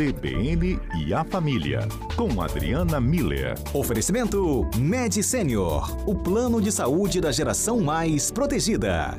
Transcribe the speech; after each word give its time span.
CBN 0.00 0.80
e 0.96 1.12
a 1.12 1.22
Família, 1.22 1.80
com 2.16 2.40
Adriana 2.40 2.98
Miller. 2.98 3.52
Oferecimento 3.74 4.62
Med 4.78 5.22
Senior, 5.22 5.94
o 6.08 6.14
plano 6.14 6.58
de 6.58 6.72
saúde 6.72 7.20
da 7.20 7.30
geração 7.30 7.82
mais 7.82 8.30
protegida. 8.32 9.10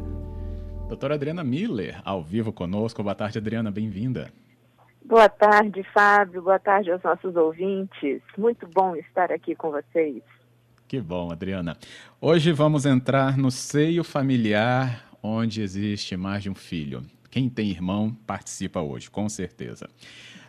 Doutora 0.87 1.13
Adriana 1.13 1.43
Miller, 1.43 2.01
ao 2.03 2.23
vivo 2.23 2.51
conosco. 2.51 3.03
Boa 3.03 3.13
tarde, 3.13 3.37
Adriana, 3.37 3.69
bem-vinda. 3.69 4.33
Boa 5.05 5.29
tarde, 5.29 5.83
Fábio. 5.93 6.41
Boa 6.41 6.57
tarde 6.57 6.89
aos 6.89 7.03
nossos 7.03 7.35
ouvintes. 7.35 8.19
Muito 8.35 8.67
bom 8.73 8.95
estar 8.95 9.31
aqui 9.31 9.53
com 9.53 9.69
vocês. 9.69 10.23
Que 10.87 10.99
bom, 10.99 11.31
Adriana. 11.31 11.77
Hoje 12.19 12.51
vamos 12.51 12.87
entrar 12.87 13.37
no 13.37 13.51
seio 13.51 14.03
familiar 14.03 15.05
onde 15.21 15.61
existe 15.61 16.17
mais 16.17 16.41
de 16.41 16.49
um 16.49 16.55
filho. 16.55 17.03
Quem 17.29 17.47
tem 17.47 17.69
irmão 17.69 18.17
participa 18.25 18.81
hoje, 18.81 19.11
com 19.11 19.29
certeza. 19.29 19.87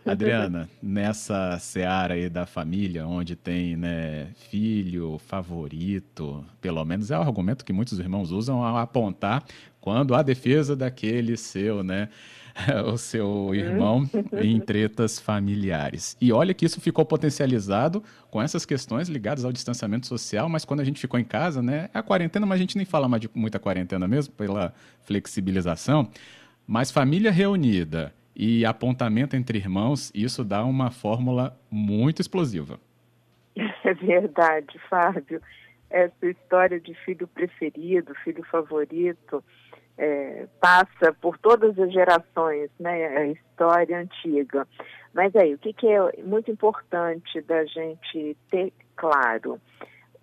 Adriana, 0.04 0.68
nessa 0.82 1.58
seara 1.58 2.14
aí 2.14 2.28
da 2.28 2.44
família, 2.44 3.06
onde 3.06 3.36
tem 3.36 3.76
né, 3.76 4.28
filho, 4.50 5.18
favorito, 5.26 6.44
pelo 6.60 6.84
menos 6.84 7.10
é 7.10 7.18
o 7.18 7.22
argumento 7.22 7.64
que 7.64 7.72
muitos 7.72 7.98
irmãos 7.98 8.32
usam 8.32 8.64
ao 8.64 8.76
apontar 8.78 9.44
quando 9.80 10.14
há 10.14 10.22
defesa 10.22 10.74
daquele 10.74 11.36
seu, 11.36 11.84
né, 11.84 12.08
o 12.86 12.98
seu 12.98 13.26
uhum. 13.26 13.54
irmão 13.54 14.10
em 14.42 14.58
tretas 14.58 15.20
familiares. 15.20 16.16
E 16.20 16.32
olha 16.32 16.52
que 16.52 16.66
isso 16.66 16.80
ficou 16.80 17.04
potencializado 17.04 18.02
com 18.30 18.42
essas 18.42 18.66
questões 18.66 19.08
ligadas 19.08 19.44
ao 19.44 19.52
distanciamento 19.52 20.06
social, 20.06 20.48
mas 20.48 20.64
quando 20.64 20.80
a 20.80 20.84
gente 20.84 21.00
ficou 21.00 21.18
em 21.18 21.24
casa, 21.24 21.62
né, 21.62 21.88
é 21.94 21.98
a 21.98 22.02
quarentena, 22.02 22.44
mas 22.44 22.56
a 22.56 22.60
gente 22.60 22.76
nem 22.76 22.86
fala 22.86 23.08
mais 23.08 23.20
de 23.20 23.30
muita 23.34 23.58
quarentena 23.58 24.08
mesmo, 24.08 24.34
pela 24.34 24.74
flexibilização, 25.02 26.08
mas 26.66 26.90
família 26.90 27.30
reunida 27.30 28.12
e 28.34 28.64
apontamento 28.64 29.36
entre 29.36 29.58
irmãos, 29.58 30.10
isso 30.14 30.44
dá 30.44 30.64
uma 30.64 30.90
fórmula 30.90 31.58
muito 31.70 32.20
explosiva. 32.20 32.78
É 33.84 33.94
verdade, 33.94 34.78
Fábio. 34.88 35.42
Essa 35.90 36.26
história 36.26 36.80
de 36.80 36.94
filho 37.04 37.26
preferido, 37.26 38.14
filho 38.24 38.42
favorito, 38.44 39.44
é, 39.98 40.46
passa 40.60 41.12
por 41.20 41.36
todas 41.38 41.78
as 41.78 41.92
gerações, 41.92 42.70
né? 42.78 43.06
A 43.08 43.26
história 43.26 43.98
antiga. 43.98 44.66
Mas 45.12 45.34
aí, 45.36 45.54
o 45.54 45.58
que, 45.58 45.72
que 45.72 45.86
é 45.86 46.22
muito 46.22 46.50
importante 46.50 47.40
da 47.42 47.64
gente 47.66 48.36
ter 48.50 48.72
claro? 48.96 49.60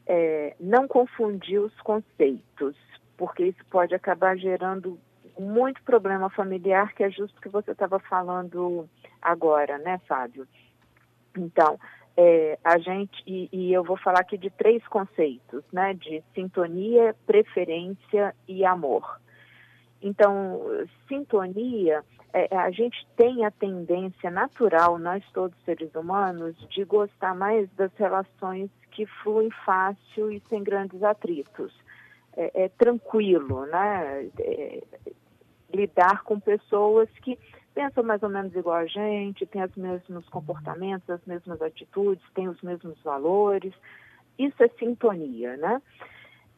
É, 0.07 0.55
não 0.59 0.87
confundir 0.87 1.59
os 1.59 1.75
conceitos, 1.81 2.75
porque 3.15 3.45
isso 3.45 3.63
pode 3.69 3.93
acabar 3.93 4.35
gerando 4.37 4.97
muito 5.39 5.81
problema 5.83 6.29
familiar, 6.29 6.93
que 6.93 7.03
é 7.03 7.09
justo 7.09 7.39
que 7.41 7.49
você 7.49 7.71
estava 7.71 7.99
falando 7.99 8.89
agora, 9.21 9.77
né, 9.77 9.99
Fábio? 10.07 10.47
Então, 11.37 11.79
é, 12.17 12.59
a 12.63 12.77
gente, 12.77 13.23
e, 13.25 13.49
e, 13.51 13.73
eu 13.73 13.83
vou 13.83 13.97
falar 13.97 14.19
aqui 14.19 14.37
de 14.37 14.49
três 14.49 14.85
conceitos, 14.87 15.63
né, 15.71 15.93
de 15.93 16.21
sintonia, 16.35 17.15
preferência 17.25 18.35
e 18.47 18.65
amor. 18.65 19.19
Então, 20.01 20.61
sintonia, 21.07 22.03
é, 22.33 22.55
a 22.55 22.69
gente 22.71 23.07
tem 23.15 23.45
a 23.45 23.51
tendência 23.51 24.29
natural, 24.29 24.99
nós 24.99 25.23
todos 25.33 25.57
seres 25.63 25.93
humanos, 25.95 26.55
de 26.69 26.83
gostar 26.83 27.33
mais 27.33 27.69
das 27.71 27.93
relações 27.95 28.69
que 28.91 29.05
fluem 29.05 29.49
fácil 29.65 30.31
e 30.31 30.41
sem 30.49 30.61
grandes 30.63 31.01
atritos. 31.03 31.73
É, 32.35 32.65
é 32.65 32.69
tranquilo, 32.69 33.65
né? 33.65 34.29
É, 34.39 34.83
lidar 35.73 36.23
com 36.23 36.39
pessoas 36.39 37.09
que 37.21 37.37
pensam 37.73 38.03
mais 38.03 38.21
ou 38.23 38.29
menos 38.29 38.53
igual 38.55 38.77
a 38.77 38.85
gente, 38.85 39.45
têm 39.45 39.63
os 39.63 39.75
mesmos 39.75 40.27
comportamentos, 40.29 41.09
as 41.09 41.23
mesmas 41.25 41.61
atitudes, 41.61 42.23
têm 42.33 42.47
os 42.49 42.61
mesmos 42.61 43.01
valores. 43.03 43.73
Isso 44.37 44.61
é 44.63 44.67
sintonia, 44.79 45.55
né? 45.57 45.81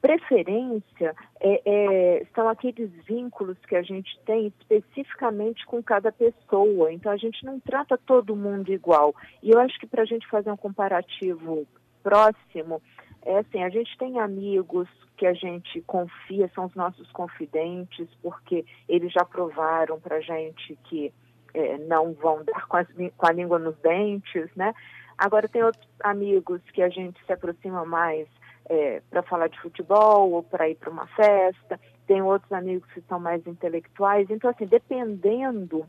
Preferência 0.01 1.15
é, 1.39 1.61
é, 1.63 2.25
são 2.33 2.49
aqueles 2.49 2.89
vínculos 3.05 3.57
que 3.67 3.75
a 3.75 3.83
gente 3.83 4.19
tem 4.25 4.47
especificamente 4.47 5.63
com 5.67 5.83
cada 5.83 6.11
pessoa. 6.11 6.91
Então 6.91 7.11
a 7.11 7.17
gente 7.17 7.45
não 7.45 7.59
trata 7.59 7.99
todo 7.99 8.35
mundo 8.35 8.71
igual. 8.71 9.13
E 9.43 9.51
eu 9.51 9.59
acho 9.59 9.79
que 9.79 9.85
para 9.85 10.01
a 10.01 10.05
gente 10.05 10.27
fazer 10.27 10.51
um 10.51 10.57
comparativo 10.57 11.67
próximo, 12.01 12.81
é 13.23 13.37
assim, 13.37 13.63
a 13.63 13.69
gente 13.69 13.95
tem 13.97 14.19
amigos 14.19 14.87
que 15.17 15.25
a 15.25 15.33
gente 15.33 15.81
confia, 15.81 16.49
são 16.55 16.65
os 16.65 16.75
nossos 16.75 17.11
confidentes, 17.11 18.07
porque 18.21 18.65
eles 18.89 19.11
já 19.13 19.23
provaram 19.23 19.99
para 19.99 20.17
a 20.17 20.21
gente 20.21 20.77
que 20.85 21.13
é, 21.53 21.77
não 21.77 22.13
vão 22.13 22.43
dar 22.43 22.67
com, 22.67 22.77
as, 22.77 22.87
com, 23.15 23.27
a 23.27 23.31
língua 23.31 23.59
nos 23.59 23.77
dentes, 23.77 24.49
né? 24.55 24.73
Agora 25.17 25.47
tem 25.47 25.63
outros 25.63 25.87
amigos 26.03 26.61
que 26.73 26.81
a 26.81 26.89
gente 26.89 27.23
se 27.23 27.31
aproxima 27.31 27.85
mais 27.85 28.27
é, 28.67 29.01
para 29.09 29.21
falar 29.21 29.47
de 29.47 29.59
futebol 29.59 30.31
ou 30.31 30.41
para 30.41 30.69
ir 30.69 30.75
para 30.75 30.89
uma 30.89 31.05
festa, 31.07 31.79
tem 32.07 32.21
outros 32.23 32.51
amigos 32.51 32.89
que 32.91 33.01
são 33.01 33.19
mais 33.19 33.45
intelectuais, 33.45 34.27
então 34.31 34.49
assim, 34.49 34.65
dependendo 34.65 35.85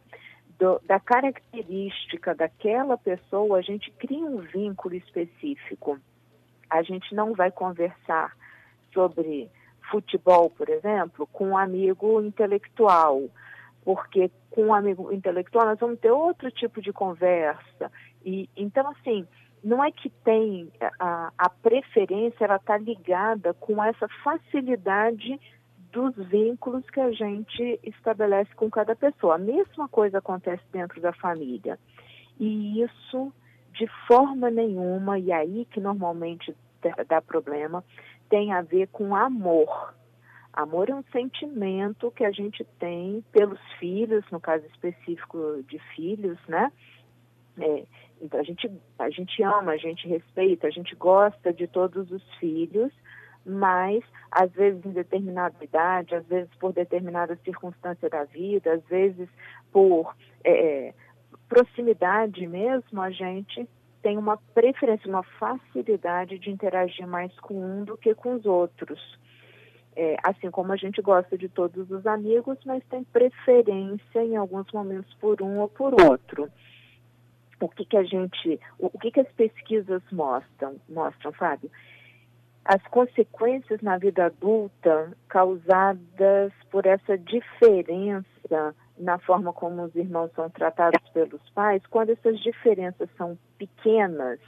do, 0.59 0.81
da 0.84 1.00
característica 1.00 2.34
daquela 2.34 2.98
pessoa, 2.98 3.59
a 3.59 3.62
gente 3.62 3.91
cria 3.92 4.25
um 4.25 4.38
vínculo 4.38 4.94
específico 4.94 5.98
a 6.72 6.83
gente 6.83 7.15
não 7.15 7.34
vai 7.34 7.50
conversar 7.50 8.34
sobre 8.93 9.50
futebol, 9.91 10.50
por 10.50 10.69
exemplo, 10.69 11.27
com 11.27 11.50
um 11.50 11.59
amigo 11.59 12.21
intelectual, 12.21 13.22
porque 13.84 14.31
com 14.50 14.66
um 14.66 14.75
amigo 14.75 15.12
intelectual 15.12 15.66
nós 15.66 15.78
vamos 15.78 16.00
ter 16.00 16.10
outro 16.10 16.50
tipo 16.50 16.81
de 16.81 16.93
conversa. 16.93 17.91
E 18.25 18.49
então 18.56 18.88
assim, 18.88 19.27
não 19.62 19.84
é 19.84 19.91
que 19.91 20.09
tem 20.09 20.71
a, 20.99 21.33
a 21.37 21.49
preferência, 21.49 22.44
ela 22.44 22.56
está 22.56 22.78
ligada 22.78 23.53
com 23.54 23.83
essa 23.83 24.09
facilidade 24.25 25.39
dos 25.93 26.15
vínculos 26.28 26.89
que 26.89 27.00
a 27.00 27.12
gente 27.12 27.78
estabelece 27.83 28.54
com 28.54 28.71
cada 28.71 28.97
pessoa. 28.97 29.34
A 29.34 29.39
mesma 29.39 29.89
coisa 29.89 30.19
acontece 30.19 30.62
dentro 30.72 31.00
da 31.03 31.12
família. 31.12 31.78
E 32.41 32.83
isso 32.83 33.31
de 33.82 33.88
forma 34.06 34.48
nenhuma, 34.48 35.19
e 35.19 35.32
aí 35.32 35.65
que 35.65 35.81
normalmente 35.81 36.54
dá 37.09 37.20
problema, 37.20 37.82
tem 38.31 38.53
a 38.53 38.62
ver 38.62 38.87
com 38.93 39.12
amor. 39.12 39.93
Amor 40.53 40.88
é 40.88 40.94
um 40.94 41.03
sentimento 41.10 42.12
que 42.12 42.25
a 42.25 42.31
gente 42.31 42.65
tem 42.78 43.25
pelos 43.32 43.59
filhos, 43.81 44.25
no 44.31 44.38
caso 44.38 44.65
específico 44.66 45.65
de 45.66 45.81
filhos, 45.97 46.38
né? 46.47 46.71
É, 47.59 47.84
então 48.21 48.38
a 48.38 48.44
gente, 48.44 48.71
a 49.00 49.10
gente 49.10 49.42
ama, 49.42 49.72
a 49.72 49.76
gente 49.76 50.06
respeita, 50.06 50.69
a 50.69 50.71
gente 50.71 50.94
gosta 50.94 51.53
de 51.53 51.66
todos 51.66 52.09
os 52.12 52.22
filhos, 52.37 52.92
mas 53.44 54.04
às 54.31 54.53
vezes 54.53 54.87
em 54.87 54.92
determinada 54.92 55.56
idade, 55.60 56.15
às 56.15 56.26
vezes 56.26 56.54
por 56.60 56.72
determinada 56.72 57.37
circunstância 57.44 58.09
da 58.09 58.22
vida, 58.22 58.75
às 58.75 58.84
vezes 58.84 59.28
por 59.72 60.15
é, 60.44 60.94
proximidade 61.53 62.47
mesmo, 62.47 63.03
a 63.03 63.11
gente 63.11 63.69
tem 64.03 64.17
uma 64.17 64.39
preferência, 64.55 65.07
uma 65.07 65.23
facilidade 65.23 66.39
de 66.39 66.51
interagir 66.51 67.07
mais 67.07 67.31
com 67.41 67.55
um 67.55 67.85
do 67.85 67.97
que 67.99 68.15
com 68.15 68.35
os 68.35 68.47
outros. 68.47 68.99
É, 69.95 70.17
assim 70.25 70.51
como 70.51 70.73
a 70.73 70.77
gente 70.77 71.03
gosta 71.03 71.37
de 71.37 71.51
todos 71.51 71.91
os 71.91 72.07
amigos, 72.07 72.57
mas 72.65 72.83
tem 72.89 73.05
preferência 73.05 74.25
em 74.25 74.35
alguns 74.37 74.73
momentos 74.73 75.13
por 75.21 75.43
um 75.43 75.59
ou 75.59 75.69
por 75.69 75.93
outro. 76.01 76.49
O 77.61 77.69
que, 77.69 77.84
que 77.84 77.99
a 77.99 78.03
gente, 78.03 78.59
o, 78.79 78.87
o 78.87 78.99
que, 78.99 79.11
que 79.11 79.21
as 79.21 79.31
pesquisas 79.33 80.03
mostram, 80.11 80.77
mostram, 80.89 81.33
Fábio? 81.33 81.71
As 82.65 82.83
consequências 82.84 83.83
na 83.83 83.99
vida 83.99 84.25
adulta 84.25 85.13
causadas 85.29 86.53
por 86.71 86.87
essa 86.87 87.19
diferença 87.19 88.75
na 89.03 89.19
forma 89.19 89.53
como 89.53 89.83
os 89.83 89.95
irmãos 89.95 90.31
são 90.34 90.49
tratados 90.49 91.09
pelos 91.10 91.43
pais, 91.51 91.84
quando 91.87 92.10
essas 92.10 92.39
diferenças 92.41 93.09
são 93.16 93.37
pequenas, 93.59 94.39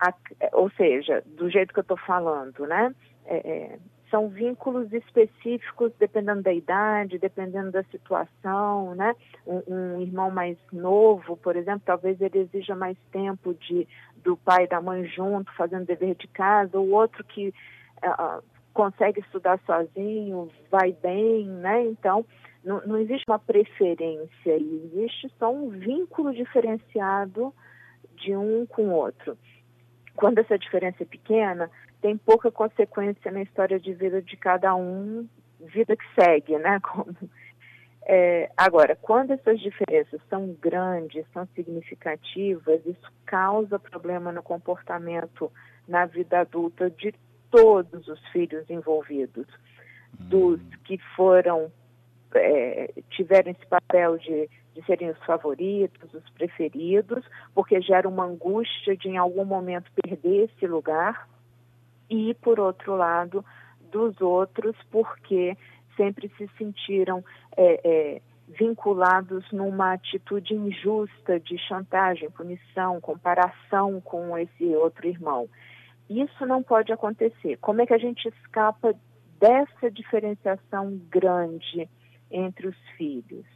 a, 0.00 0.12
ou 0.52 0.70
seja, 0.70 1.22
do 1.26 1.50
jeito 1.50 1.72
que 1.72 1.78
eu 1.78 1.82
estou 1.82 1.98
falando, 1.98 2.66
né? 2.66 2.94
É, 3.24 3.36
é, 3.36 3.78
são 4.10 4.28
vínculos 4.28 4.92
específicos 4.92 5.92
dependendo 5.98 6.42
da 6.42 6.52
idade, 6.52 7.18
dependendo 7.18 7.70
da 7.70 7.82
situação, 7.84 8.94
né? 8.94 9.14
Um, 9.46 9.62
um, 9.68 10.00
irmão 10.00 10.30
mais 10.30 10.58
novo, 10.72 11.36
por 11.36 11.56
exemplo, 11.56 11.82
talvez 11.84 12.20
ele 12.20 12.40
exija 12.40 12.74
mais 12.74 12.96
tempo 13.10 13.54
de 13.54 13.86
do 14.16 14.36
pai 14.36 14.64
e 14.64 14.68
da 14.68 14.80
mãe 14.80 15.04
junto, 15.06 15.52
fazendo 15.54 15.86
dever 15.86 16.14
de 16.14 16.28
casa, 16.28 16.78
o 16.78 16.92
outro 16.92 17.24
que 17.24 17.48
uh, 18.04 18.42
consegue 18.72 19.20
estudar 19.20 19.58
sozinho, 19.66 20.48
vai 20.70 20.92
bem, 20.92 21.46
né? 21.46 21.84
Então, 21.86 22.24
não, 22.64 22.80
não 22.86 22.98
existe 22.98 23.24
uma 23.28 23.38
preferência, 23.38 24.56
existe 24.56 25.32
só 25.38 25.52
um 25.52 25.68
vínculo 25.68 26.32
diferenciado 26.32 27.52
de 28.16 28.36
um 28.36 28.64
com 28.66 28.88
o 28.88 28.92
outro. 28.92 29.36
Quando 30.14 30.38
essa 30.38 30.58
diferença 30.58 31.02
é 31.02 31.06
pequena, 31.06 31.70
tem 32.00 32.16
pouca 32.16 32.50
consequência 32.50 33.30
na 33.30 33.42
história 33.42 33.80
de 33.80 33.92
vida 33.92 34.20
de 34.22 34.36
cada 34.36 34.74
um, 34.74 35.28
vida 35.60 35.96
que 35.96 36.04
segue, 36.14 36.58
né? 36.58 36.80
Como, 36.82 37.14
É, 38.04 38.50
agora, 38.56 38.96
quando 38.96 39.30
essas 39.30 39.60
diferenças 39.60 40.20
são 40.28 40.56
grandes, 40.60 41.24
são 41.32 41.46
significativas, 41.54 42.84
isso 42.84 43.12
causa 43.24 43.78
problema 43.78 44.32
no 44.32 44.42
comportamento 44.42 45.52
na 45.86 46.04
vida 46.06 46.40
adulta 46.40 46.90
de 46.90 47.14
todos 47.48 48.08
os 48.08 48.18
filhos 48.30 48.68
envolvidos, 48.68 49.46
dos 50.18 50.60
hum. 50.60 50.70
que 50.84 50.98
foram 51.14 51.70
é, 52.34 52.90
tiveram 53.10 53.50
esse 53.50 53.66
papel 53.66 54.18
de, 54.18 54.48
de 54.74 54.84
serem 54.86 55.10
os 55.10 55.18
favoritos, 55.24 56.12
os 56.14 56.28
preferidos, 56.30 57.24
porque 57.54 57.80
gera 57.80 58.08
uma 58.08 58.24
angústia 58.24 58.96
de 58.96 59.08
em 59.08 59.16
algum 59.16 59.44
momento 59.44 59.90
perder 60.02 60.50
esse 60.50 60.66
lugar, 60.66 61.28
e 62.08 62.34
por 62.34 62.60
outro 62.60 62.94
lado 62.94 63.44
dos 63.90 64.20
outros, 64.20 64.76
porque 64.90 65.56
sempre 65.96 66.30
se 66.36 66.48
sentiram 66.58 67.24
é, 67.56 67.80
é, 67.84 68.22
vinculados 68.48 69.50
numa 69.50 69.94
atitude 69.94 70.54
injusta 70.54 71.40
de 71.40 71.56
chantagem, 71.58 72.30
punição, 72.30 73.00
comparação 73.00 74.00
com 74.00 74.36
esse 74.36 74.64
outro 74.76 75.06
irmão. 75.06 75.48
Isso 76.08 76.44
não 76.44 76.62
pode 76.62 76.92
acontecer. 76.92 77.56
Como 77.60 77.80
é 77.80 77.86
que 77.86 77.94
a 77.94 77.98
gente 77.98 78.28
escapa 78.28 78.94
dessa 79.40 79.90
diferenciação 79.90 81.00
grande 81.10 81.88
entre 82.32 82.66
os 82.66 82.76
filhos? 82.96 83.46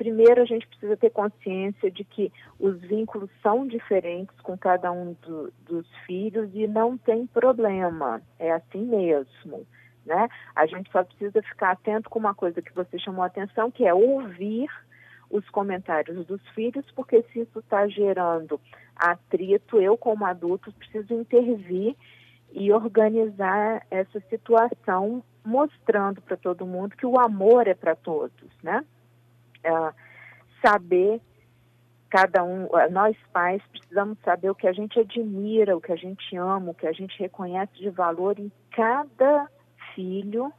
Primeiro, 0.00 0.40
a 0.40 0.46
gente 0.46 0.66
precisa 0.66 0.96
ter 0.96 1.10
consciência 1.10 1.90
de 1.90 2.04
que 2.04 2.32
os 2.58 2.80
vínculos 2.80 3.28
são 3.42 3.66
diferentes 3.66 4.34
com 4.40 4.56
cada 4.56 4.90
um 4.90 5.14
do, 5.20 5.52
dos 5.66 5.86
filhos 6.06 6.48
e 6.54 6.66
não 6.66 6.96
tem 6.96 7.26
problema, 7.26 8.22
é 8.38 8.50
assim 8.50 8.82
mesmo. 8.82 9.66
Né? 10.06 10.26
A 10.56 10.64
gente 10.64 10.90
só 10.90 11.04
precisa 11.04 11.42
ficar 11.42 11.72
atento 11.72 12.08
com 12.08 12.18
uma 12.18 12.34
coisa 12.34 12.62
que 12.62 12.74
você 12.74 12.98
chamou 12.98 13.22
a 13.22 13.26
atenção, 13.26 13.70
que 13.70 13.86
é 13.86 13.92
ouvir 13.92 14.70
os 15.28 15.46
comentários 15.50 16.26
dos 16.26 16.40
filhos, 16.54 16.84
porque 16.96 17.22
se 17.24 17.40
isso 17.40 17.58
está 17.58 17.86
gerando 17.86 18.58
atrito, 18.96 19.78
eu 19.78 19.98
como 19.98 20.24
adulto 20.24 20.72
preciso 20.72 21.12
intervir 21.12 21.94
e 22.52 22.72
organizar 22.72 23.86
essa 23.90 24.18
situação, 24.30 25.22
mostrando 25.50 26.22
para 26.22 26.36
todo 26.36 26.64
mundo 26.64 26.96
que 26.96 27.04
o 27.04 27.18
amor 27.18 27.66
é 27.66 27.74
para 27.74 27.96
todos, 27.96 28.50
né? 28.62 28.84
É, 29.64 29.92
saber 30.64 31.20
cada 32.08 32.42
um, 32.42 32.68
nós 32.90 33.16
pais 33.32 33.62
precisamos 33.70 34.18
saber 34.24 34.50
o 34.50 34.54
que 34.54 34.66
a 34.66 34.72
gente 34.72 34.98
admira, 34.98 35.76
o 35.76 35.80
que 35.80 35.92
a 35.92 35.96
gente 35.96 36.36
ama, 36.36 36.70
o 36.70 36.74
que 36.74 36.86
a 36.86 36.92
gente 36.92 37.18
reconhece 37.18 37.72
de 37.74 37.90
valor 37.90 38.38
em 38.38 38.50
cada 38.72 39.48
filho 39.94 40.52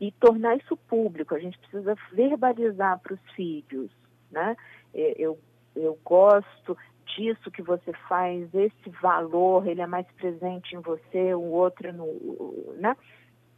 e 0.00 0.12
tornar 0.12 0.56
isso 0.56 0.76
público. 0.76 1.34
A 1.34 1.38
gente 1.38 1.58
precisa 1.58 1.96
verbalizar 2.12 2.98
para 3.00 3.14
os 3.14 3.20
filhos, 3.34 3.90
né? 4.30 4.56
É, 4.94 5.14
eu, 5.18 5.38
eu 5.74 5.98
gosto 6.04 6.76
disso 7.06 7.50
que 7.50 7.62
você 7.62 7.92
faz, 8.08 8.52
esse 8.54 8.90
valor, 9.00 9.66
ele 9.66 9.80
é 9.80 9.86
mais 9.86 10.06
presente 10.12 10.74
em 10.74 10.80
você, 10.80 11.34
o 11.34 11.42
outro 11.42 11.92
no, 11.92 12.74
né? 12.78 12.96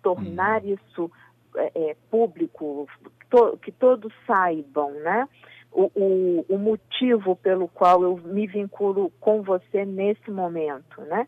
Tornar 0.05 0.63
hum. 0.63 0.75
isso 0.75 1.11
é, 1.57 1.73
é, 1.75 1.97
público, 2.11 2.87
to, 3.31 3.59
que 3.59 3.73
todos 3.73 4.13
saibam, 4.27 4.93
né? 5.01 5.29
O, 5.73 5.91
o, 5.95 6.47
o, 6.49 6.59
motivo 6.59 7.35
pelo 7.35 7.67
qual 7.67 8.03
eu 8.05 8.17
me 8.19 8.47
vinculo 8.47 9.11
com 9.19 9.43
você 9.43 9.85
nesse 9.85 10.31
momento, 10.31 11.01
né? 11.03 11.27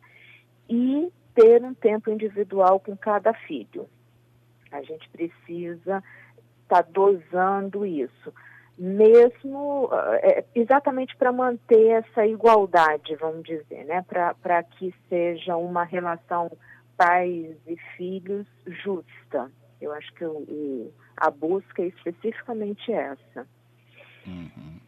E 0.68 1.10
ter 1.34 1.64
um 1.64 1.74
tempo 1.74 2.10
individual 2.10 2.78
com 2.78 2.96
cada 2.96 3.32
filho. 3.32 3.88
A 4.70 4.82
gente 4.82 5.08
precisa 5.08 6.02
estar 6.62 6.82
tá 6.82 6.88
dosando 6.92 7.84
isso, 7.84 8.32
mesmo 8.78 9.88
é, 10.22 10.44
exatamente 10.54 11.16
para 11.16 11.32
manter 11.32 11.88
essa 11.88 12.26
igualdade, 12.26 13.16
vamos 13.16 13.42
dizer, 13.42 13.84
né? 13.84 14.04
Para 14.42 14.62
que 14.62 14.94
seja 15.08 15.56
uma 15.56 15.82
relação 15.82 16.50
pais 16.96 17.56
e 17.66 17.76
filhos 17.96 18.46
justa. 18.66 19.50
Eu 19.80 19.92
acho 19.92 20.12
que 20.14 20.24
o, 20.24 20.92
a 21.16 21.30
busca 21.30 21.82
é 21.82 21.86
especificamente 21.88 22.92
essa. 22.92 23.46
Uhum. 24.26 24.80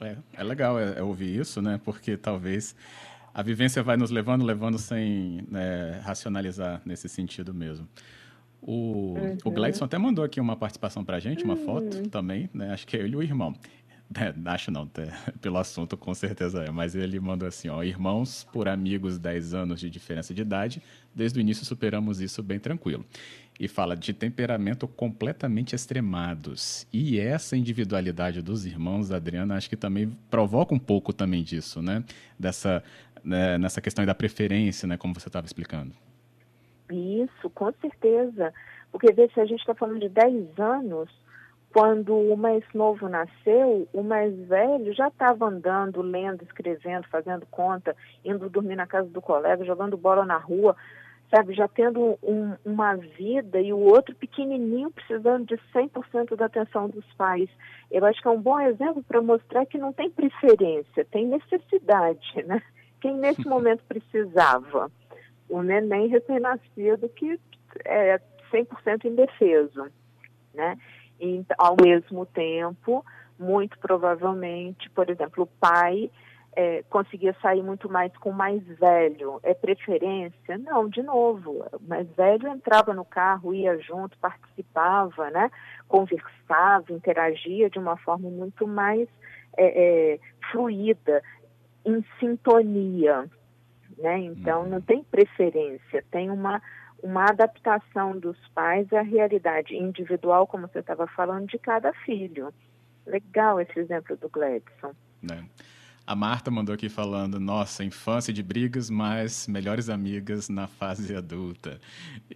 É, 0.00 0.16
é 0.34 0.42
legal 0.42 0.78
é, 0.78 0.98
é 0.98 1.02
ouvir 1.02 1.38
isso, 1.38 1.62
né? 1.62 1.80
Porque 1.84 2.16
talvez 2.16 2.74
a 3.32 3.42
vivência 3.42 3.82
vai 3.82 3.96
nos 3.96 4.10
levando, 4.10 4.44
levando 4.44 4.78
sem 4.78 5.46
né, 5.48 6.00
racionalizar 6.04 6.82
nesse 6.84 7.08
sentido 7.08 7.54
mesmo. 7.54 7.88
O, 8.60 9.14
uhum. 9.18 9.38
o 9.44 9.50
Gleidson 9.50 9.84
até 9.84 9.98
mandou 9.98 10.24
aqui 10.24 10.40
uma 10.40 10.54
participação 10.54 11.04
para 11.04 11.16
a 11.16 11.20
gente, 11.20 11.42
uma 11.42 11.54
uhum. 11.54 11.64
foto 11.64 12.08
também, 12.10 12.48
né? 12.54 12.72
Acho 12.72 12.86
que 12.86 12.96
é 12.96 13.00
ele 13.00 13.14
e 13.14 13.16
o 13.16 13.22
irmão. 13.22 13.54
É, 14.22 14.50
acho 14.50 14.70
não, 14.70 14.86
pelo 15.40 15.58
assunto 15.58 15.96
com 15.96 16.14
certeza 16.14 16.64
é, 16.64 16.70
mas 16.70 16.94
ele 16.94 17.18
mandou 17.18 17.48
assim, 17.48 17.68
ó, 17.68 17.82
irmãos 17.82 18.46
por 18.52 18.68
amigos 18.68 19.18
10 19.18 19.54
anos 19.54 19.80
de 19.80 19.88
diferença 19.88 20.34
de 20.34 20.42
idade, 20.42 20.82
desde 21.14 21.38
o 21.38 21.40
início 21.40 21.64
superamos 21.64 22.20
isso 22.20 22.42
bem 22.42 22.58
tranquilo. 22.58 23.04
E 23.60 23.68
fala 23.68 23.96
de 23.96 24.12
temperamento 24.12 24.88
completamente 24.88 25.74
extremados. 25.74 26.86
E 26.92 27.20
essa 27.20 27.56
individualidade 27.56 28.42
dos 28.42 28.66
irmãos, 28.66 29.12
Adriana, 29.12 29.56
acho 29.56 29.68
que 29.68 29.76
também 29.76 30.10
provoca 30.30 30.74
um 30.74 30.78
pouco 30.78 31.12
também 31.12 31.44
disso, 31.44 31.80
né? 31.80 32.02
Dessa 32.38 32.82
né, 33.24 33.56
nessa 33.58 33.80
questão 33.80 34.04
da 34.04 34.14
preferência, 34.14 34.86
né, 34.86 34.96
como 34.96 35.14
você 35.14 35.28
estava 35.28 35.46
explicando. 35.46 35.94
Isso, 36.90 37.48
com 37.50 37.72
certeza. 37.80 38.52
Porque 38.90 39.12
vê, 39.12 39.28
se 39.32 39.40
a 39.40 39.46
gente 39.46 39.60
está 39.60 39.74
falando 39.74 40.00
de 40.00 40.08
10 40.08 40.58
anos, 40.58 41.08
quando 41.72 42.14
o 42.14 42.36
mais 42.36 42.62
novo 42.74 43.08
nasceu, 43.08 43.88
o 43.92 44.02
mais 44.02 44.36
velho 44.46 44.92
já 44.92 45.08
estava 45.08 45.46
andando, 45.46 46.02
lendo, 46.02 46.42
escrevendo, 46.44 47.08
fazendo 47.08 47.46
conta, 47.50 47.96
indo 48.24 48.50
dormir 48.50 48.76
na 48.76 48.86
casa 48.86 49.08
do 49.08 49.22
colega, 49.22 49.64
jogando 49.64 49.96
bola 49.96 50.24
na 50.24 50.36
rua, 50.36 50.76
sabe, 51.34 51.54
já 51.54 51.66
tendo 51.66 52.18
um, 52.22 52.54
uma 52.62 52.94
vida 52.94 53.58
e 53.58 53.72
o 53.72 53.78
outro 53.78 54.14
pequenininho 54.14 54.90
precisando 54.90 55.46
de 55.46 55.56
100% 55.74 56.36
da 56.36 56.44
atenção 56.44 56.90
dos 56.90 57.06
pais. 57.14 57.48
Eu 57.90 58.04
acho 58.04 58.20
que 58.20 58.28
é 58.28 58.30
um 58.30 58.40
bom 58.40 58.60
exemplo 58.60 59.02
para 59.02 59.22
mostrar 59.22 59.64
que 59.64 59.78
não 59.78 59.94
tem 59.94 60.10
preferência, 60.10 61.06
tem 61.10 61.26
necessidade, 61.26 62.44
né? 62.46 62.60
quem 63.02 63.16
nesse 63.16 63.44
momento 63.48 63.82
precisava? 63.88 64.90
O 65.48 65.62
neném 65.62 66.08
recém-nascido 66.08 67.08
que 67.10 67.38
é 67.84 68.20
100% 68.50 69.04
indefeso, 69.04 69.86
né? 70.54 70.78
E, 71.22 71.44
ao 71.56 71.76
mesmo 71.80 72.26
tempo, 72.26 73.04
muito 73.38 73.78
provavelmente, 73.78 74.90
por 74.90 75.08
exemplo, 75.08 75.44
o 75.44 75.46
pai 75.46 76.10
é, 76.54 76.82
conseguia 76.90 77.34
sair 77.40 77.62
muito 77.62 77.88
mais 77.88 78.14
com 78.18 78.30
o 78.30 78.34
mais 78.34 78.62
velho. 78.78 79.38
É 79.44 79.54
preferência? 79.54 80.58
Não, 80.58 80.88
de 80.88 81.02
novo, 81.02 81.64
o 81.72 81.88
mais 81.88 82.08
velho 82.16 82.48
entrava 82.48 82.92
no 82.92 83.04
carro, 83.04 83.54
ia 83.54 83.78
junto, 83.78 84.18
participava, 84.18 85.30
né? 85.30 85.48
conversava, 85.92 86.92
interagia 86.92 87.68
de 87.68 87.78
uma 87.78 87.96
forma 87.98 88.28
muito 88.30 88.66
mais 88.66 89.06
é, 89.56 90.14
é, 90.14 90.18
fluida 90.50 91.22
em 91.84 92.02
sintonia, 92.18 93.28
né? 93.98 94.18
Então 94.18 94.64
não 94.64 94.80
tem 94.80 95.04
preferência, 95.04 96.02
tem 96.10 96.30
uma 96.30 96.62
uma 97.02 97.24
adaptação 97.24 98.18
dos 98.18 98.36
pais 98.54 98.92
à 98.92 99.02
realidade 99.02 99.74
individual, 99.74 100.46
como 100.46 100.68
você 100.68 100.78
estava 100.78 101.06
falando, 101.08 101.48
de 101.48 101.58
cada 101.58 101.92
filho. 101.92 102.52
Legal 103.06 103.60
esse 103.60 103.78
exemplo 103.78 104.16
do 104.16 104.28
Gladson. 104.28 104.94
É. 105.30 105.42
A 106.04 106.16
Marta 106.16 106.50
mandou 106.50 106.74
aqui 106.74 106.88
falando, 106.88 107.38
nossa, 107.38 107.84
infância 107.84 108.32
de 108.32 108.42
brigas, 108.42 108.90
mas 108.90 109.46
melhores 109.46 109.88
amigas 109.88 110.48
na 110.48 110.66
fase 110.66 111.14
adulta. 111.14 111.80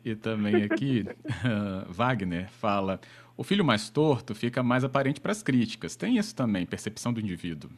E 0.05 0.15
também 0.15 0.63
aqui, 0.63 1.05
uh, 1.27 1.87
Wagner 1.93 2.49
fala, 2.49 3.01
o 3.37 3.43
filho 3.43 3.65
mais 3.65 3.91
torto 3.91 4.35
fica 4.35 4.63
mais 4.63 4.85
aparente 4.85 5.21
para 5.21 5.33
as 5.33 5.43
críticas. 5.43 5.97
Tem 5.97 6.17
isso 6.17 6.35
também, 6.35 6.65
percepção 6.65 7.13
do 7.13 7.21
indivíduo. 7.21 7.71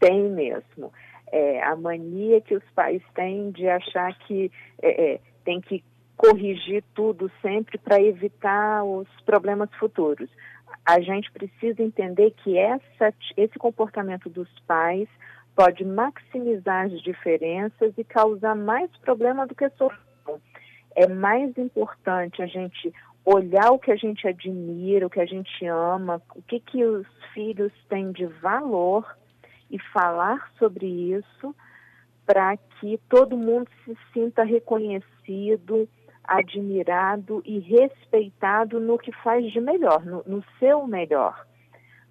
Tem 0.00 0.28
mesmo. 0.30 0.92
É, 1.30 1.62
a 1.62 1.76
mania 1.76 2.40
que 2.40 2.54
os 2.54 2.64
pais 2.74 3.02
têm 3.14 3.50
de 3.52 3.68
achar 3.68 4.14
que 4.20 4.50
é, 4.82 5.12
é, 5.14 5.20
tem 5.44 5.60
que 5.60 5.84
corrigir 6.16 6.84
tudo 6.94 7.30
sempre 7.40 7.78
para 7.78 8.00
evitar 8.00 8.84
os 8.84 9.08
problemas 9.24 9.68
futuros. 9.74 10.30
A 10.86 11.00
gente 11.00 11.30
precisa 11.32 11.82
entender 11.82 12.32
que 12.42 12.56
essa, 12.56 13.12
esse 13.36 13.58
comportamento 13.58 14.28
dos 14.28 14.48
pais 14.60 15.08
pode 15.54 15.84
maximizar 15.84 16.86
as 16.86 17.02
diferenças 17.02 17.92
e 17.96 18.04
causar 18.04 18.54
mais 18.54 18.90
problema 18.98 19.46
do 19.46 19.54
que 19.54 19.68
solução. 19.70 20.40
É 20.94 21.06
mais 21.06 21.56
importante 21.58 22.42
a 22.42 22.46
gente 22.46 22.92
olhar 23.24 23.70
o 23.70 23.78
que 23.78 23.90
a 23.90 23.96
gente 23.96 24.26
admira, 24.26 25.06
o 25.06 25.10
que 25.10 25.20
a 25.20 25.26
gente 25.26 25.66
ama, 25.66 26.20
o 26.34 26.42
que, 26.42 26.58
que 26.60 26.84
os 26.84 27.06
filhos 27.32 27.72
têm 27.88 28.12
de 28.12 28.26
valor 28.26 29.16
e 29.70 29.78
falar 29.78 30.50
sobre 30.58 30.86
isso 30.86 31.54
para 32.26 32.56
que 32.56 32.98
todo 33.08 33.36
mundo 33.36 33.68
se 33.84 33.96
sinta 34.12 34.42
reconhecido, 34.42 35.88
admirado 36.24 37.42
e 37.44 37.58
respeitado 37.58 38.80
no 38.80 38.98
que 38.98 39.12
faz 39.22 39.50
de 39.52 39.60
melhor, 39.60 40.04
no, 40.04 40.22
no 40.26 40.44
seu 40.58 40.86
melhor. 40.86 41.46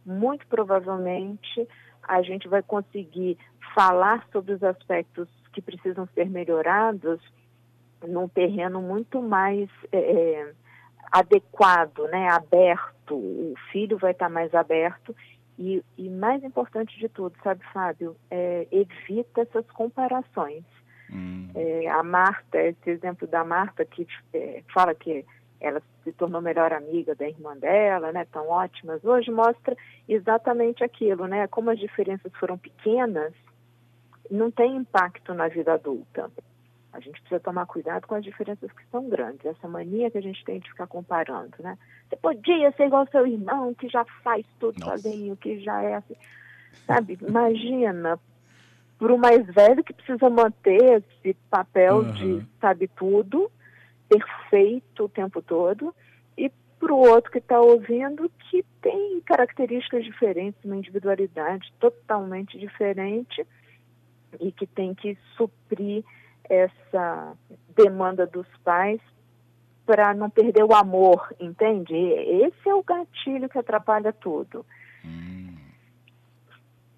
Muito 0.05 0.45
provavelmente 0.47 1.67
a 2.03 2.21
gente 2.21 2.47
vai 2.47 2.61
conseguir 2.61 3.37
falar 3.73 4.25
sobre 4.31 4.53
os 4.53 4.63
aspectos 4.63 5.29
que 5.53 5.61
precisam 5.61 6.07
ser 6.13 6.29
melhorados 6.29 7.21
num 8.07 8.27
terreno 8.27 8.81
muito 8.81 9.21
mais 9.21 9.69
é, 9.91 9.97
é, 9.97 10.53
adequado, 11.11 12.07
né, 12.09 12.29
aberto. 12.29 13.15
O 13.15 13.53
filho 13.71 13.97
vai 13.97 14.11
estar 14.11 14.29
mais 14.29 14.53
aberto 14.55 15.15
e, 15.61 15.83
e 15.95 16.09
mais 16.09 16.43
importante 16.43 16.97
de 16.97 17.07
tudo, 17.07 17.35
sabe, 17.43 17.63
Fábio, 17.71 18.15
é, 18.31 18.67
evita 18.71 19.41
essas 19.41 19.69
comparações. 19.71 20.63
Hum. 21.11 21.49
É, 21.53 21.87
a 21.87 22.01
Marta, 22.01 22.59
esse 22.59 22.89
exemplo 22.89 23.27
da 23.27 23.43
Marta 23.43 23.85
que 23.85 24.07
é, 24.33 24.63
fala 24.73 24.95
que 24.95 25.23
ela 25.59 25.79
se 26.03 26.11
tornou 26.13 26.41
melhor 26.41 26.73
amiga 26.73 27.13
da 27.13 27.27
irmã 27.27 27.55
dela, 27.55 28.11
né, 28.11 28.25
tão 28.31 28.49
ótimas 28.49 29.05
hoje, 29.05 29.29
mostra 29.29 29.77
exatamente 30.09 30.83
aquilo, 30.83 31.27
né, 31.27 31.45
como 31.47 31.69
as 31.69 31.77
diferenças 31.77 32.31
foram 32.39 32.57
pequenas, 32.57 33.31
não 34.31 34.49
tem 34.49 34.75
impacto 34.75 35.35
na 35.35 35.47
vida 35.47 35.73
adulta. 35.73 36.31
A 36.93 36.99
gente 36.99 37.19
precisa 37.21 37.39
tomar 37.39 37.65
cuidado 37.65 38.05
com 38.05 38.15
as 38.15 38.23
diferenças 38.23 38.71
que 38.71 38.83
são 38.91 39.07
grandes, 39.07 39.45
essa 39.45 39.67
mania 39.67 40.11
que 40.11 40.17
a 40.17 40.21
gente 40.21 40.43
tem 40.43 40.59
de 40.59 40.69
ficar 40.69 40.87
comparando, 40.87 41.55
né? 41.59 41.77
Você 42.09 42.15
podia 42.17 42.71
ser 42.73 42.87
igual 42.87 43.01
ao 43.01 43.11
seu 43.11 43.25
irmão, 43.25 43.73
que 43.73 43.87
já 43.87 44.03
faz 44.23 44.45
tudo 44.59 44.79
Nossa. 44.79 44.97
sozinho, 44.97 45.37
que 45.37 45.59
já 45.61 45.81
é 45.81 45.95
assim. 45.95 46.15
Sabe, 46.85 47.17
imagina, 47.21 48.19
para 48.97 49.13
o 49.13 49.17
mais 49.17 49.45
velho 49.47 49.83
que 49.83 49.93
precisa 49.93 50.29
manter 50.29 51.03
esse 51.23 51.33
papel 51.49 51.97
uhum. 51.97 52.11
de 52.11 52.45
sabe 52.59 52.87
tudo, 52.89 53.49
perfeito 54.09 55.05
o 55.05 55.09
tempo 55.09 55.41
todo, 55.41 55.95
e 56.37 56.51
para 56.79 56.93
o 56.93 56.97
outro 56.97 57.31
que 57.31 57.37
está 57.37 57.59
ouvindo 57.59 58.29
que 58.49 58.65
tem 58.81 59.21
características 59.21 60.03
diferentes, 60.03 60.63
uma 60.65 60.75
individualidade 60.75 61.73
totalmente 61.79 62.59
diferente 62.59 63.45
e 64.39 64.51
que 64.51 64.67
tem 64.67 64.93
que 64.93 65.17
suprir 65.37 66.03
essa 66.49 67.33
demanda 67.75 68.25
dos 68.25 68.47
pais 68.63 68.99
para 69.85 70.13
não 70.13 70.29
perder 70.29 70.63
o 70.63 70.73
amor, 70.73 71.33
entende? 71.39 71.95
Esse 71.95 72.69
é 72.69 72.75
o 72.75 72.83
gatilho 72.83 73.49
que 73.49 73.57
atrapalha 73.57 74.13
tudo. 74.13 74.65
Hum. 75.03 75.55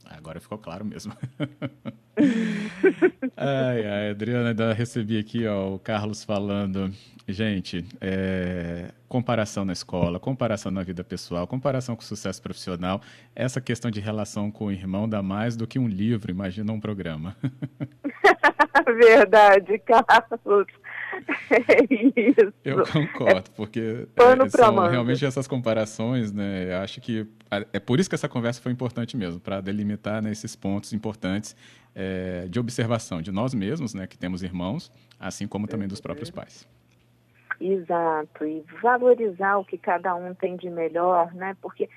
Agora 0.05 0.39
ficou 0.39 0.57
claro 0.57 0.85
mesmo. 0.85 1.13
ai, 3.35 3.85
ai, 3.85 4.09
Adriana, 4.11 4.49
ainda 4.49 4.73
recebi 4.73 5.17
aqui 5.17 5.47
ó, 5.47 5.73
o 5.73 5.79
Carlos 5.79 6.23
falando. 6.23 6.93
Gente, 7.27 7.85
é, 7.99 8.91
comparação 9.07 9.65
na 9.65 9.73
escola, 9.73 10.19
comparação 10.19 10.71
na 10.71 10.83
vida 10.83 11.03
pessoal, 11.03 11.47
comparação 11.47 11.95
com 11.95 12.01
o 12.01 12.05
sucesso 12.05 12.41
profissional. 12.41 13.01
Essa 13.35 13.59
questão 13.59 13.89
de 13.89 13.99
relação 13.99 14.51
com 14.51 14.65
o 14.65 14.71
irmão 14.71 15.09
dá 15.09 15.23
mais 15.23 15.55
do 15.55 15.65
que 15.65 15.79
um 15.79 15.87
livro, 15.87 16.29
imagina 16.31 16.71
um 16.71 16.79
programa. 16.79 17.35
Verdade, 18.97 19.79
Carlos. 19.79 20.67
É 21.51 21.83
isso. 21.91 22.53
Eu 22.63 22.83
concordo, 22.87 23.51
porque 23.55 24.07
é, 24.15 24.49
são 24.49 24.75
realmente 24.87 25.23
essas 25.23 25.47
comparações, 25.47 26.31
né? 26.31 26.73
Eu 26.73 26.77
acho 26.77 26.99
que 26.99 27.27
é 27.71 27.79
por 27.79 27.99
isso 27.99 28.09
que 28.09 28.15
essa 28.15 28.27
conversa 28.27 28.61
foi 28.61 28.71
importante 28.71 29.15
mesmo, 29.15 29.39
para 29.39 29.61
delimitar 29.61 30.23
nesses 30.23 30.55
né, 30.55 30.59
pontos 30.61 30.91
importantes 30.91 31.55
é, 31.93 32.47
de 32.49 32.59
observação 32.59 33.21
de 33.21 33.31
nós 33.31 33.53
mesmos, 33.53 33.93
né, 33.93 34.07
que 34.07 34.17
temos 34.17 34.41
irmãos, 34.41 34.91
assim 35.19 35.47
como 35.47 35.67
também 35.67 35.87
dos 35.87 36.01
próprios 36.01 36.31
pais. 36.31 36.67
Exato, 37.61 38.45
e 38.45 38.63
valorizar 38.81 39.57
o 39.57 39.65
que 39.65 39.77
cada 39.77 40.15
um 40.15 40.33
tem 40.33 40.57
de 40.57 40.69
melhor, 40.69 41.33
né? 41.33 41.55
Porque 41.61 41.87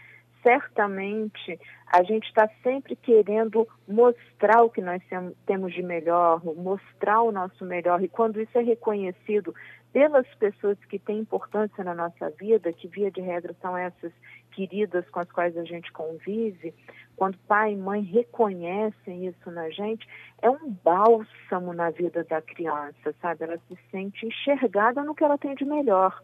certamente 0.47 1.59
a 1.93 2.05
gente 2.05 2.29
está 2.29 2.49
sempre 2.63 2.95
querendo 2.95 3.67
mostrar 3.89 4.63
o 4.63 4.71
que 4.71 4.81
nós 4.81 5.03
temos 5.45 5.75
de 5.75 5.83
melhor, 5.83 6.41
mostrar 6.55 7.23
o 7.23 7.33
nosso 7.33 7.65
melhor, 7.65 8.01
e 8.01 8.09
quando 8.09 8.41
isso 8.41 8.57
é 8.57 8.63
reconhecido 8.63 9.53
pelas 9.93 10.27
pessoas 10.37 10.79
que 10.85 11.01
têm 11.01 11.19
importância 11.19 11.83
na 11.83 11.95
nossa 11.95 12.31
vida, 12.31 12.73
que 12.73 12.87
via 12.87 13.11
de 13.11 13.21
regra 13.21 13.57
são 13.61 13.77
essas 13.77 14.13
queridas 14.53 15.09
com 15.11 15.19
as 15.19 15.33
quais 15.33 15.57
a 15.57 15.65
gente 15.65 15.91
convive, 15.91 16.73
quando 17.17 17.39
pai 17.49 17.73
e 17.73 17.77
mãe 17.77 18.03
reconhecem 18.03 19.27
isso 19.27 19.51
na 19.51 19.69
gente, 19.71 20.07
é 20.43 20.49
um 20.49 20.71
bálsamo 20.85 21.73
na 21.73 21.91
vida 21.91 22.23
da 22.23 22.41
criança, 22.41 23.13
sabe? 23.21 23.45
Ela 23.45 23.59
se 23.67 23.77
sente 23.91 24.27
enxergada 24.27 25.03
no 25.03 25.15
que 25.15 25.25
ela 25.25 25.39
tem 25.39 25.57
de 25.57 25.65
melhor. 25.65 26.23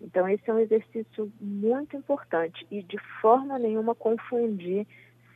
Então, 0.00 0.28
esse 0.28 0.48
é 0.48 0.54
um 0.54 0.58
exercício 0.58 1.30
muito 1.40 1.96
importante 1.96 2.66
e 2.70 2.82
de 2.82 2.98
forma 3.20 3.58
nenhuma 3.58 3.94
confundir 3.94 4.86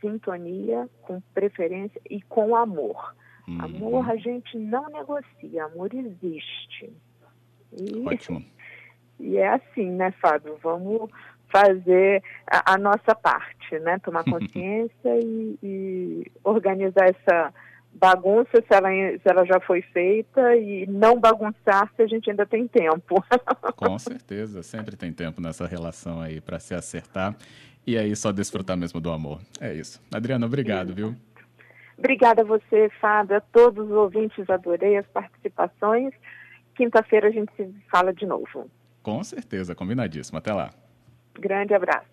sintonia 0.01 0.89
com 1.01 1.21
preferência 1.33 2.01
e 2.09 2.21
com 2.21 2.55
amor. 2.55 3.15
Hum. 3.47 3.57
Amor 3.61 4.09
a 4.09 4.15
gente 4.15 4.57
não 4.57 4.89
negocia, 4.89 5.65
amor 5.65 5.93
existe. 5.93 6.91
E, 7.71 8.07
Ótimo. 8.07 8.43
E 9.17 9.37
é 9.37 9.47
assim, 9.47 9.91
né, 9.91 10.11
Fábio? 10.21 10.59
Vamos 10.61 11.09
fazer 11.47 12.21
a, 12.45 12.73
a 12.73 12.77
nossa 12.77 13.15
parte, 13.15 13.79
né? 13.79 13.97
Tomar 13.99 14.25
consciência 14.29 15.19
e, 15.21 15.57
e 15.63 16.31
organizar 16.43 17.05
essa 17.07 17.53
bagunça 17.95 18.61
se 18.61 18.73
ela, 18.73 18.89
se 18.89 19.21
ela 19.25 19.45
já 19.45 19.59
foi 19.61 19.81
feita 19.81 20.55
e 20.55 20.85
não 20.87 21.19
bagunçar 21.19 21.89
se 21.95 22.01
a 22.01 22.07
gente 22.07 22.29
ainda 22.29 22.45
tem 22.45 22.67
tempo. 22.67 23.23
Com 23.75 23.97
certeza, 23.97 24.61
sempre 24.61 24.95
tem 24.95 25.11
tempo 25.13 25.41
nessa 25.41 25.65
relação 25.65 26.21
aí 26.21 26.41
para 26.41 26.59
se 26.59 26.73
acertar 26.73 27.35
e 27.87 27.97
aí 27.97 28.15
só 28.15 28.31
desfrutar 28.31 28.75
mesmo 28.75 28.99
do 28.99 29.11
amor. 29.11 29.39
É 29.59 29.73
isso. 29.73 30.01
Adriana, 30.13 30.45
obrigado, 30.45 30.93
viu? 30.93 31.15
Obrigada 31.97 32.41
a 32.41 32.45
você, 32.45 32.89
Fábio, 32.99 33.37
a 33.37 33.41
todos 33.41 33.85
os 33.85 33.91
ouvintes, 33.91 34.49
adorei 34.49 34.97
as 34.97 35.05
participações. 35.07 36.13
Quinta-feira 36.75 37.29
a 37.29 37.31
gente 37.31 37.53
se 37.55 37.73
fala 37.89 38.13
de 38.13 38.25
novo. 38.25 38.69
Com 39.01 39.23
certeza, 39.23 39.73
combinadíssimo. 39.73 40.37
Até 40.37 40.51
lá. 40.51 40.71
Grande 41.39 41.73
abraço. 41.73 42.05